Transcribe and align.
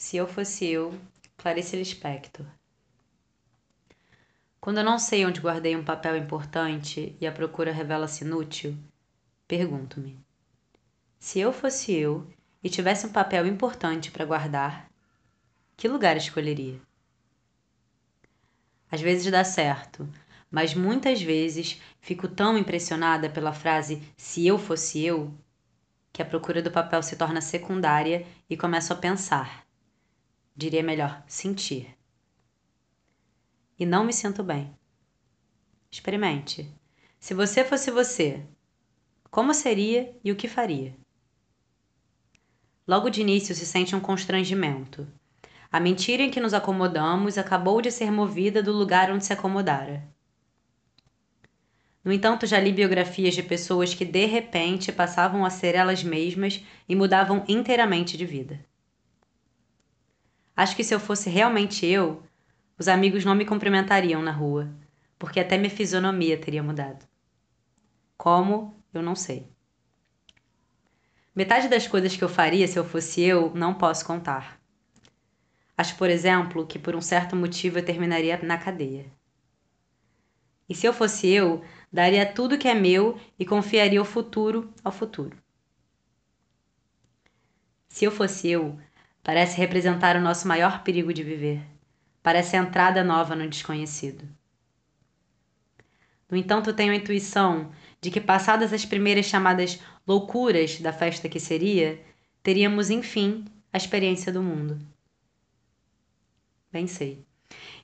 Se 0.00 0.16
eu 0.16 0.28
fosse 0.28 0.64
eu, 0.64 0.96
Clarice 1.36 1.74
Lispector. 1.74 2.46
Quando 4.60 4.78
eu 4.78 4.84
não 4.84 4.96
sei 4.96 5.26
onde 5.26 5.40
guardei 5.40 5.74
um 5.74 5.84
papel 5.84 6.16
importante 6.16 7.16
e 7.20 7.26
a 7.26 7.32
procura 7.32 7.72
revela-se 7.72 8.22
inútil, 8.24 8.78
pergunto-me: 9.48 10.16
se 11.18 11.40
eu 11.40 11.52
fosse 11.52 11.92
eu 11.92 12.24
e 12.62 12.70
tivesse 12.70 13.06
um 13.06 13.12
papel 13.12 13.44
importante 13.44 14.12
para 14.12 14.24
guardar, 14.24 14.88
que 15.76 15.88
lugar 15.88 16.16
escolheria? 16.16 16.80
Às 18.88 19.00
vezes 19.00 19.28
dá 19.32 19.42
certo, 19.42 20.08
mas 20.48 20.74
muitas 20.74 21.20
vezes 21.20 21.82
fico 22.00 22.28
tão 22.28 22.56
impressionada 22.56 23.28
pela 23.28 23.52
frase 23.52 24.00
se 24.16 24.46
eu 24.46 24.58
fosse 24.58 25.04
eu 25.04 25.36
que 26.12 26.22
a 26.22 26.24
procura 26.24 26.62
do 26.62 26.70
papel 26.70 27.02
se 27.02 27.16
torna 27.16 27.40
secundária 27.40 28.24
e 28.48 28.56
começo 28.56 28.92
a 28.92 28.96
pensar 28.96 29.67
diria 30.58 30.82
melhor, 30.82 31.22
sentir. 31.28 31.96
E 33.78 33.86
não 33.86 34.04
me 34.04 34.12
sinto 34.12 34.42
bem. 34.42 34.74
Experimente. 35.88 36.68
Se 37.20 37.32
você 37.32 37.62
fosse 37.62 37.92
você, 37.92 38.44
como 39.30 39.54
seria 39.54 40.12
e 40.24 40.32
o 40.32 40.36
que 40.36 40.48
faria? 40.48 40.96
Logo 42.84 43.08
de 43.08 43.20
início 43.20 43.54
se 43.54 43.64
sente 43.64 43.94
um 43.94 44.00
constrangimento. 44.00 45.06
A 45.70 45.78
mentira 45.78 46.24
em 46.24 46.30
que 46.30 46.40
nos 46.40 46.52
acomodamos 46.52 47.38
acabou 47.38 47.80
de 47.80 47.92
ser 47.92 48.10
movida 48.10 48.60
do 48.60 48.72
lugar 48.72 49.12
onde 49.12 49.24
se 49.24 49.32
acomodara. 49.32 50.08
No 52.02 52.12
entanto, 52.12 52.46
já 52.46 52.58
li 52.58 52.72
biografias 52.72 53.34
de 53.34 53.44
pessoas 53.44 53.94
que 53.94 54.04
de 54.04 54.26
repente 54.26 54.90
passavam 54.90 55.44
a 55.44 55.50
ser 55.50 55.76
elas 55.76 56.02
mesmas 56.02 56.64
e 56.88 56.96
mudavam 56.96 57.44
inteiramente 57.46 58.16
de 58.16 58.26
vida. 58.26 58.67
Acho 60.58 60.74
que 60.74 60.82
se 60.82 60.92
eu 60.92 60.98
fosse 60.98 61.30
realmente 61.30 61.86
eu, 61.86 62.20
os 62.76 62.88
amigos 62.88 63.24
não 63.24 63.32
me 63.32 63.44
cumprimentariam 63.44 64.20
na 64.20 64.32
rua, 64.32 64.68
porque 65.16 65.38
até 65.38 65.56
minha 65.56 65.70
fisionomia 65.70 66.36
teria 66.36 66.64
mudado. 66.64 67.06
Como? 68.16 68.74
Eu 68.92 69.00
não 69.00 69.14
sei. 69.14 69.48
Metade 71.32 71.68
das 71.68 71.86
coisas 71.86 72.16
que 72.16 72.24
eu 72.24 72.28
faria 72.28 72.66
se 72.66 72.76
eu 72.76 72.84
fosse 72.84 73.22
eu, 73.22 73.54
não 73.54 73.72
posso 73.72 74.04
contar. 74.04 74.60
Acho, 75.76 75.94
por 75.94 76.10
exemplo, 76.10 76.66
que 76.66 76.76
por 76.76 76.96
um 76.96 77.00
certo 77.00 77.36
motivo 77.36 77.78
eu 77.78 77.84
terminaria 77.84 78.36
na 78.42 78.58
cadeia. 78.58 79.06
E 80.68 80.74
se 80.74 80.88
eu 80.88 80.92
fosse 80.92 81.28
eu, 81.28 81.62
daria 81.92 82.26
tudo 82.26 82.58
que 82.58 82.66
é 82.66 82.74
meu 82.74 83.16
e 83.38 83.46
confiaria 83.46 84.02
o 84.02 84.04
futuro 84.04 84.74
ao 84.82 84.90
futuro. 84.90 85.36
Se 87.88 88.04
eu 88.04 88.10
fosse 88.10 88.50
eu, 88.50 88.76
Parece 89.28 89.58
representar 89.58 90.16
o 90.16 90.22
nosso 90.22 90.48
maior 90.48 90.82
perigo 90.82 91.12
de 91.12 91.22
viver. 91.22 91.60
Parece 92.22 92.56
a 92.56 92.60
entrada 92.60 93.04
nova 93.04 93.36
no 93.36 93.46
desconhecido. 93.46 94.26
No 96.30 96.34
entanto, 96.34 96.72
tenho 96.72 96.92
a 96.92 96.96
intuição 96.96 97.70
de 98.00 98.10
que, 98.10 98.22
passadas 98.22 98.72
as 98.72 98.86
primeiras 98.86 99.26
chamadas 99.26 99.80
loucuras 100.06 100.80
da 100.80 100.94
festa 100.94 101.28
que 101.28 101.38
seria, 101.38 102.02
teríamos, 102.42 102.88
enfim, 102.88 103.44
a 103.70 103.76
experiência 103.76 104.32
do 104.32 104.42
mundo. 104.42 104.78
Bem 106.72 106.86
sei. 106.86 107.22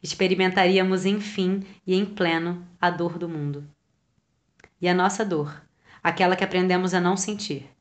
Experimentaríamos, 0.03 1.05
enfim 1.05 1.63
e 1.87 1.95
em 1.95 2.07
pleno, 2.07 2.67
a 2.81 2.89
dor 2.89 3.19
do 3.19 3.29
mundo. 3.29 3.69
E 4.81 4.89
a 4.89 4.95
nossa 4.95 5.23
dor, 5.27 5.63
aquela 6.03 6.37
que 6.37 6.45
aprendemos 6.45 6.95
a 6.95 7.03
não 7.03 7.19
sentir 7.19 7.74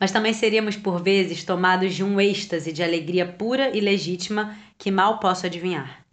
mas 0.00 0.10
também 0.10 0.32
seríamos 0.32 0.78
por 0.78 1.02
vezes 1.02 1.44
tomados 1.44 1.94
de 1.94 2.02
um 2.02 2.18
êxtase 2.18 2.72
de 2.72 2.82
alegria 2.82 3.30
pura 3.30 3.76
e 3.76 3.80
legítima 3.80 4.56
que 4.78 4.90
mal 4.90 5.20
posso 5.20 5.44
adivinhar. 5.44 6.06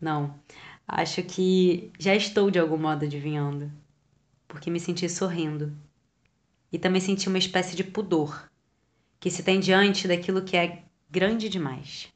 Não, 0.00 0.34
acho 0.88 1.22
que 1.22 1.92
já 1.98 2.14
estou 2.14 2.50
de 2.50 2.58
algum 2.58 2.78
modo 2.78 3.04
adivinhando, 3.04 3.70
porque 4.48 4.70
me 4.70 4.80
senti 4.80 5.06
sorrindo 5.10 5.76
e 6.72 6.78
também 6.78 7.02
senti 7.02 7.28
uma 7.28 7.38
espécie 7.38 7.76
de 7.76 7.84
pudor 7.84 8.50
que 9.20 9.30
se 9.30 9.42
tem 9.42 9.60
diante 9.60 10.08
daquilo 10.08 10.42
que 10.42 10.56
é 10.56 10.84
grande 11.10 11.50
demais. 11.50 12.13